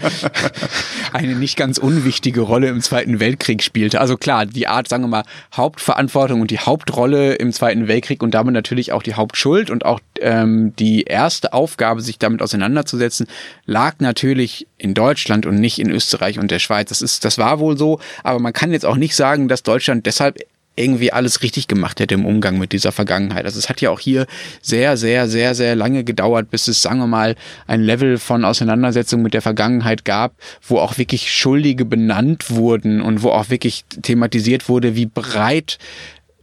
[1.13, 4.01] eine nicht ganz unwichtige Rolle im Zweiten Weltkrieg spielte.
[4.01, 5.23] Also klar, die Art, sagen wir mal,
[5.55, 10.01] Hauptverantwortung und die Hauptrolle im Zweiten Weltkrieg und damit natürlich auch die Hauptschuld und auch
[10.19, 13.27] ähm, die erste Aufgabe, sich damit auseinanderzusetzen,
[13.65, 16.89] lag natürlich in Deutschland und nicht in Österreich und der Schweiz.
[16.89, 20.05] Das ist, das war wohl so, aber man kann jetzt auch nicht sagen, dass Deutschland
[20.05, 20.39] deshalb
[20.79, 23.45] irgendwie alles richtig gemacht hätte im Umgang mit dieser Vergangenheit.
[23.45, 24.25] Also es hat ja auch hier
[24.61, 27.35] sehr, sehr, sehr, sehr lange gedauert, bis es, sagen wir mal,
[27.67, 30.33] ein Level von Auseinandersetzung mit der Vergangenheit gab,
[30.65, 35.77] wo auch wirklich Schuldige benannt wurden und wo auch wirklich thematisiert wurde, wie breit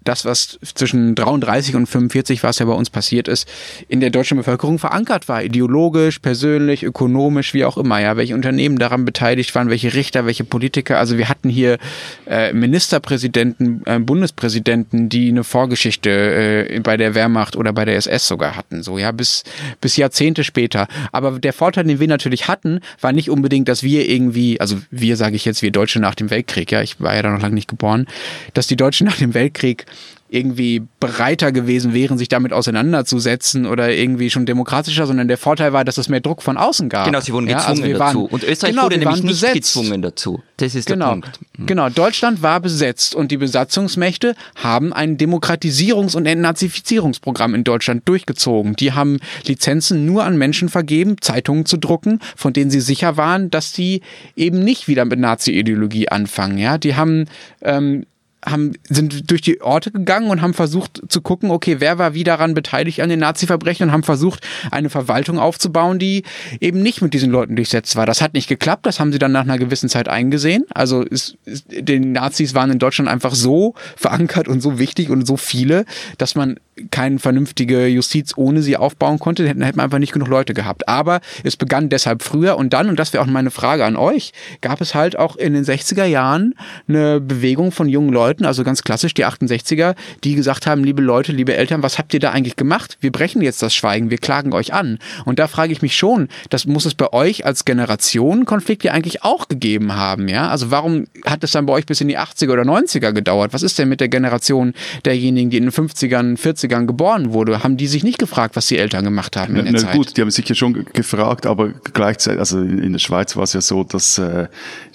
[0.08, 3.48] das, was zwischen 33 und 45, was ja bei uns passiert ist,
[3.88, 5.42] in der deutschen Bevölkerung verankert war.
[5.42, 8.00] Ideologisch, persönlich, ökonomisch, wie auch immer.
[8.00, 10.98] Ja, welche Unternehmen daran beteiligt waren, welche Richter, welche Politiker.
[10.98, 11.78] Also wir hatten hier
[12.26, 18.28] äh, Ministerpräsidenten, äh, Bundespräsidenten, die eine Vorgeschichte äh, bei der Wehrmacht oder bei der SS
[18.28, 18.82] sogar hatten.
[18.82, 19.44] So, ja, bis,
[19.80, 20.88] bis Jahrzehnte später.
[21.12, 25.16] Aber der Vorteil, den wir natürlich hatten, war nicht unbedingt, dass wir irgendwie, also wir
[25.16, 27.54] sage ich jetzt, wir Deutsche nach dem Weltkrieg, ja, ich war ja da noch lange
[27.54, 28.06] nicht geboren,
[28.54, 29.86] dass die Deutschen nach dem Weltkrieg
[30.28, 35.84] irgendwie bereiter gewesen wären, sich damit auseinanderzusetzen oder irgendwie schon demokratischer, sondern der Vorteil war,
[35.84, 37.06] dass es mehr Druck von außen gab.
[37.06, 38.18] Genau, sie wurden gezwungen ja, also dazu.
[38.22, 39.54] Waren, und Österreich genau, wurde nämlich nicht besetzt.
[39.54, 40.42] gezwungen dazu.
[40.56, 41.40] Das ist genau, der Punkt.
[41.58, 41.66] Mhm.
[41.66, 48.74] Genau, Deutschland war besetzt und die Besatzungsmächte haben ein Demokratisierungs- und Entnazifizierungsprogramm in Deutschland durchgezogen.
[48.76, 53.50] Die haben Lizenzen nur an Menschen vergeben, Zeitungen zu drucken, von denen sie sicher waren,
[53.50, 54.02] dass sie
[54.34, 56.58] eben nicht wieder mit Nazi-Ideologie anfangen.
[56.58, 57.26] Ja, die haben
[57.62, 58.06] ähm,
[58.46, 62.24] haben, sind durch die Orte gegangen und haben versucht zu gucken, okay, wer war wie
[62.24, 66.22] daran beteiligt an den Nazi-Verbrechen und haben versucht, eine Verwaltung aufzubauen, die
[66.60, 68.06] eben nicht mit diesen Leuten durchsetzt war.
[68.06, 70.64] Das hat nicht geklappt, das haben sie dann nach einer gewissen Zeit eingesehen.
[70.72, 75.26] Also ist, ist, den Nazis waren in Deutschland einfach so verankert und so wichtig und
[75.26, 75.84] so viele,
[76.18, 76.56] dass man
[76.90, 80.88] keine vernünftige Justiz ohne sie aufbauen konnte, dann hätten wir einfach nicht genug Leute gehabt.
[80.88, 84.32] Aber es begann deshalb früher und dann, und das wäre auch meine Frage an euch,
[84.60, 86.54] gab es halt auch in den 60er Jahren
[86.88, 91.32] eine Bewegung von jungen Leuten, also ganz klassisch die 68er, die gesagt haben, liebe Leute,
[91.32, 92.98] liebe Eltern, was habt ihr da eigentlich gemacht?
[93.00, 94.98] Wir brechen jetzt das Schweigen, wir klagen euch an.
[95.24, 98.92] Und da frage ich mich schon, das muss es bei euch als Generation Konflikt ja
[98.92, 100.48] eigentlich auch gegeben haben, ja?
[100.48, 103.52] Also warum hat es dann bei euch bis in die 80er oder 90er gedauert?
[103.54, 107.62] Was ist denn mit der Generation derjenigen, die in den 50ern, 40 80ern geboren wurde,
[107.62, 109.96] haben die sich nicht gefragt, was die Eltern gemacht haben in der na, Zeit.
[109.96, 113.52] gut, die haben sich ja schon gefragt, aber gleichzeitig, also in der Schweiz war es
[113.52, 114.48] ja so, dass äh,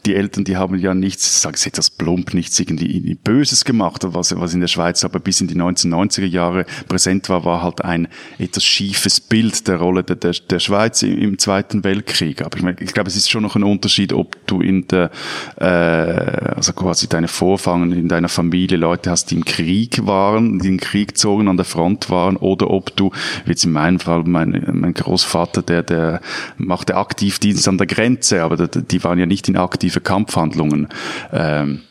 [0.06, 4.36] die Eltern, die haben ja nichts, sagen Sie etwas plump, nichts irgendwie Böses gemacht, was,
[4.40, 8.08] was in der Schweiz aber bis in die 1990er Jahre präsent war, war halt ein
[8.40, 12.42] etwas schiefes Bild der Rolle der, der, der Schweiz im, im Zweiten Weltkrieg.
[12.42, 15.12] Aber ich, meine, ich glaube, es ist schon noch ein Unterschied, ob du in der,
[15.58, 20.70] äh, also quasi deine Vorfahren in deiner Familie Leute hast, die im Krieg waren, die
[20.70, 23.12] im Krieg zogen, an der Front waren, oder ob du,
[23.46, 26.22] wie jetzt in meinem Fall, mein, mein Großvater, der, der
[26.58, 30.88] machte Aktivdienst an der Grenze, aber die waren ja nicht in aktiv aktive Kampfhandlungen
[31.34, 31.82] ähm,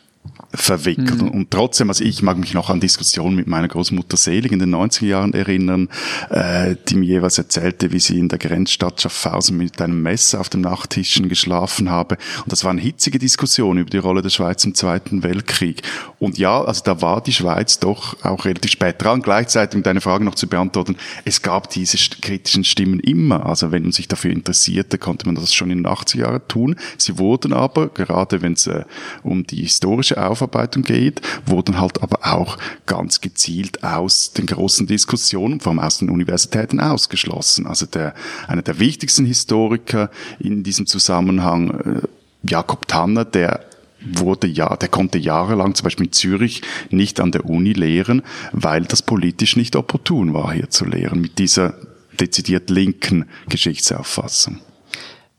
[0.53, 1.21] verwickelt.
[1.21, 1.29] Mhm.
[1.29, 4.73] Und trotzdem, also ich mag mich noch an Diskussionen mit meiner Großmutter Selig in den
[4.73, 5.89] 90er Jahren erinnern,
[6.29, 10.49] äh, die mir jeweils erzählte, wie sie in der Grenzstadt Schaffhausen mit einem Messer auf
[10.49, 12.17] dem Nachttischchen geschlafen habe.
[12.43, 15.83] Und das waren hitzige Diskussionen über die Rolle der Schweiz im Zweiten Weltkrieg.
[16.19, 19.21] Und ja, also da war die Schweiz doch auch relativ spät dran.
[19.21, 23.45] Gleichzeitig, um deine Frage noch zu beantworten, es gab diese kritischen Stimmen immer.
[23.45, 26.75] Also wenn man sich dafür interessierte, konnte man das schon in den 80er Jahren tun.
[26.97, 28.83] Sie wurden aber, gerade wenn es äh,
[29.23, 34.87] um die historische Aufmerksamkeit Aufarbeitung geht, wurden halt aber auch ganz gezielt aus den großen
[34.87, 37.67] Diskussionen, vor allem aus den Universitäten ausgeschlossen.
[37.67, 38.15] Also der,
[38.47, 42.07] einer der wichtigsten Historiker in diesem Zusammenhang, äh,
[42.49, 43.65] Jakob Tanner, der
[44.03, 48.83] wurde ja, der konnte jahrelang zum Beispiel in Zürich nicht an der Uni lehren, weil
[48.85, 51.75] das politisch nicht opportun war, hier zu lehren, mit dieser
[52.19, 54.59] dezidiert linken Geschichtsauffassung.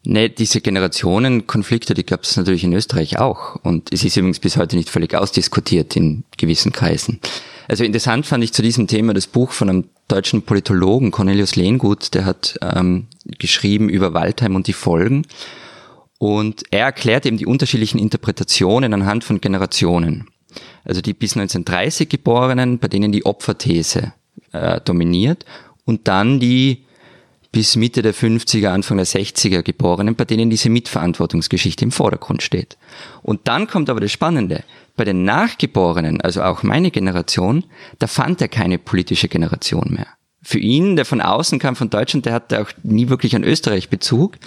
[0.05, 3.57] Nee, diese Generationenkonflikte, die gab es natürlich in Österreich auch.
[3.63, 7.21] Und es ist übrigens bis heute nicht völlig ausdiskutiert in gewissen Kreisen.
[7.69, 12.15] Also interessant fand ich zu diesem Thema das Buch von einem deutschen Politologen, Cornelius Lehngut,
[12.15, 13.07] der hat ähm,
[13.39, 15.25] geschrieben über Waldheim und die Folgen.
[16.19, 20.29] Und er erklärt eben die unterschiedlichen Interpretationen anhand von Generationen.
[20.85, 24.13] Also die bis 1930 Geborenen, bei denen die Opferthese
[24.53, 25.45] äh, dominiert
[25.85, 26.85] und dann die
[27.53, 32.79] bis Mitte der 50er, Anfang der 60er Geborenen, bei denen diese Mitverantwortungsgeschichte im Vordergrund steht.
[33.23, 34.65] Und dann kommt aber das Spannende.
[34.97, 37.65] Bei den Nachgeborenen, also auch meine Generation,
[37.99, 40.07] da fand er keine politische Generation mehr.
[40.43, 43.91] Für ihn, der von außen kam, von Deutschland, der hatte auch nie wirklich an Österreich
[43.91, 44.39] Bezug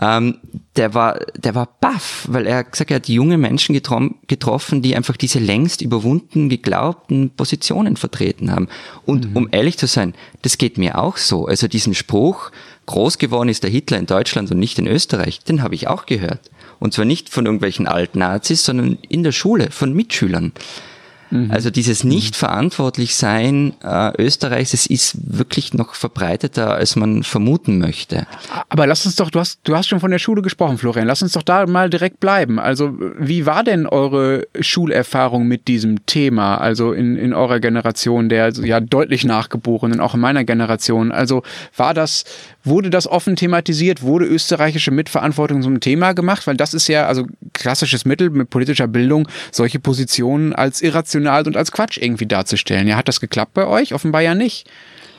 [0.00, 0.38] ähm,
[0.76, 5.16] der war, der war baff, weil er gesagt er hat junge Menschen getroffen, die einfach
[5.16, 8.68] diese längst überwunden geglaubten Positionen vertreten haben.
[9.06, 9.36] Und mhm.
[9.36, 11.46] um ehrlich zu sein, das geht mir auch so.
[11.46, 12.50] Also diesen Spruch,
[12.86, 16.06] groß geworden ist der Hitler in Deutschland und nicht in Österreich, den habe ich auch
[16.06, 16.50] gehört.
[16.80, 20.52] Und zwar nicht von irgendwelchen Altnazis, sondern in der Schule, von Mitschülern.
[21.30, 21.50] Mhm.
[21.50, 28.26] Also dieses Nicht-Verantwortlich-Sein äh, Österreichs, es ist wirklich noch verbreiteter, als man vermuten möchte.
[28.68, 31.22] Aber lass uns doch, du hast, du hast schon von der Schule gesprochen, Florian, lass
[31.22, 32.58] uns doch da mal direkt bleiben.
[32.58, 36.58] Also wie war denn eure Schulerfahrung mit diesem Thema?
[36.58, 41.10] Also in, in eurer Generation, der ja deutlich Nachgeborenen, auch in meiner Generation.
[41.10, 41.42] Also
[41.76, 42.24] war das,
[42.62, 44.02] wurde das offen thematisiert?
[44.02, 46.46] Wurde österreichische Mitverantwortung zum Thema gemacht?
[46.46, 51.46] Weil das ist ja, also klassisches Mittel mit politischer Bildung, solche Positionen als irrational irrational
[51.46, 52.88] und als Quatsch irgendwie darzustellen.
[52.88, 53.94] Ja, hat das geklappt bei euch?
[53.94, 54.68] Offenbar ja nicht.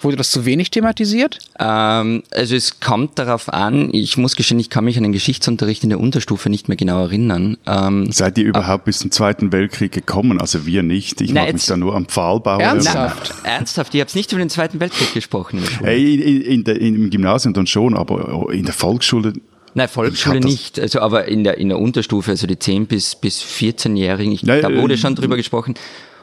[0.01, 1.39] Wurde das zu wenig thematisiert?
[1.57, 5.83] Ähm, also es kommt darauf an, ich muss gestehen, ich kann mich an den Geschichtsunterricht
[5.83, 7.57] in der Unterstufe nicht mehr genau erinnern.
[7.65, 10.39] Ähm, Seid ihr überhaupt bis zum Zweiten Weltkrieg gekommen?
[10.39, 11.21] Also wir nicht.
[11.21, 13.33] Ich mag mich da nur am Pfahlbau Ernsthaft?
[13.43, 13.95] Na, ernsthaft?
[13.95, 15.63] Ihr habt nicht über den Zweiten Weltkrieg gesprochen.
[15.81, 19.33] In, in, in, der, Im Gymnasium dann schon, aber in der Volksschule
[19.75, 23.43] Nein, Volksschule nicht, also aber in der, in der Unterstufe, also die 10- bis, bis
[23.43, 25.75] 14-Jährigen, da wurde äh, schon drüber gesprochen.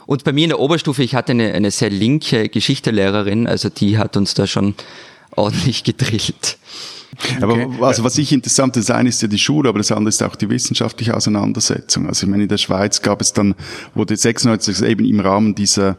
[0.07, 3.99] Und bei mir in der Oberstufe, ich hatte eine, eine sehr linke Geschichtelehrerin, also die
[3.99, 4.75] hat uns da schon
[5.37, 6.57] ordentlich gedrillt.
[7.43, 7.69] Aber okay.
[7.83, 10.35] also was ich interessant, das eine ist ja die Schule, aber das andere ist auch
[10.35, 12.09] die wissenschaftliche Auseinandersetzung.
[12.09, 13.55] Also ich meine, in der Schweiz gab es dann,
[13.95, 15.99] wurde 96 eben im Rahmen dieser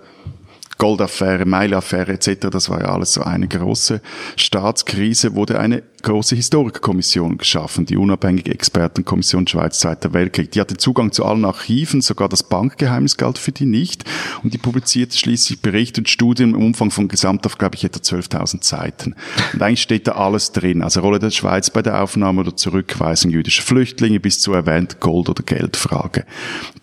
[0.79, 4.01] Goldaffäre, Mailaffäre etc., das war ja alles so eine große
[4.35, 10.51] Staatskrise, wurde eine große Historikerkommission geschaffen, die unabhängige Expertenkommission Schweiz Zweiter Weltkrieg.
[10.51, 14.03] Die hatte Zugang zu allen Archiven, sogar das Bankgeheimnis galt für die nicht.
[14.43, 17.99] Und die publizierte schließlich Berichte und Studien im Umfang von gesamt auf, glaube ich, etwa
[17.99, 19.15] 12.000 Seiten.
[19.53, 20.81] Und eigentlich steht da alles drin.
[20.81, 25.29] Also Rolle der Schweiz bei der Aufnahme oder Zurückweisung jüdischer Flüchtlinge bis zu erwähnt Gold-
[25.29, 26.25] oder Geldfrage.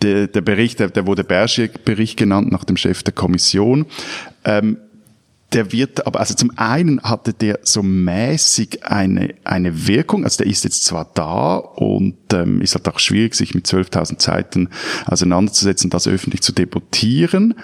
[0.03, 3.87] Der, der Bericht, der, der wurde Bergier-Bericht genannt nach dem Chef der Kommission.
[4.45, 4.79] Ähm,
[5.53, 10.47] der wird, aber also zum einen hatte der so mäßig eine, eine Wirkung, also der
[10.47, 14.69] ist jetzt zwar da und ähm, ist halt auch schwierig, sich mit 12.000 Zeiten
[15.07, 17.55] auseinanderzusetzen, das öffentlich zu debattieren.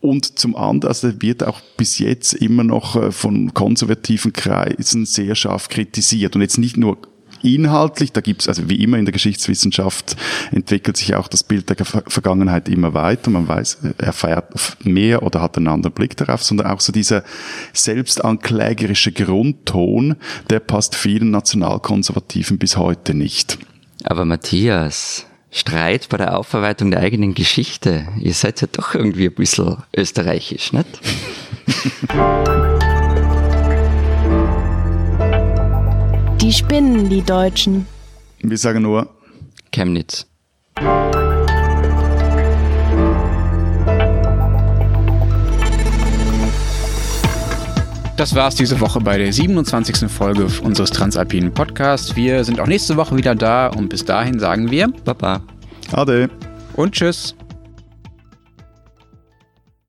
[0.00, 5.04] Und zum anderen, also der wird auch bis jetzt immer noch äh, von konservativen Kreisen
[5.04, 6.36] sehr scharf kritisiert.
[6.36, 6.98] Und jetzt nicht nur
[7.42, 10.16] inhaltlich, da gibt's also wie immer in der Geschichtswissenschaft
[10.52, 13.30] entwickelt sich auch das Bild der Vergangenheit immer weiter.
[13.30, 14.52] Man weiß, erfährt
[14.84, 17.24] mehr oder hat einen anderen Blick darauf, sondern auch so dieser
[17.72, 20.16] selbstanklägerische Grundton,
[20.50, 23.58] der passt vielen Nationalkonservativen bis heute nicht.
[24.04, 28.06] Aber Matthias, Streit bei der Aufarbeitung der eigenen Geschichte.
[28.20, 30.86] Ihr seid ja doch irgendwie ein bisschen österreichisch, nicht?
[36.40, 37.86] Die spinnen, die Deutschen.
[38.40, 39.08] Wir sagen nur
[39.72, 40.26] Chemnitz.
[48.16, 50.10] Das war's diese Woche bei der 27.
[50.10, 52.16] Folge unseres Transalpinen Podcasts.
[52.16, 55.42] Wir sind auch nächste Woche wieder da und bis dahin sagen wir Baba.
[55.92, 56.30] Ade.
[56.74, 57.34] Und tschüss.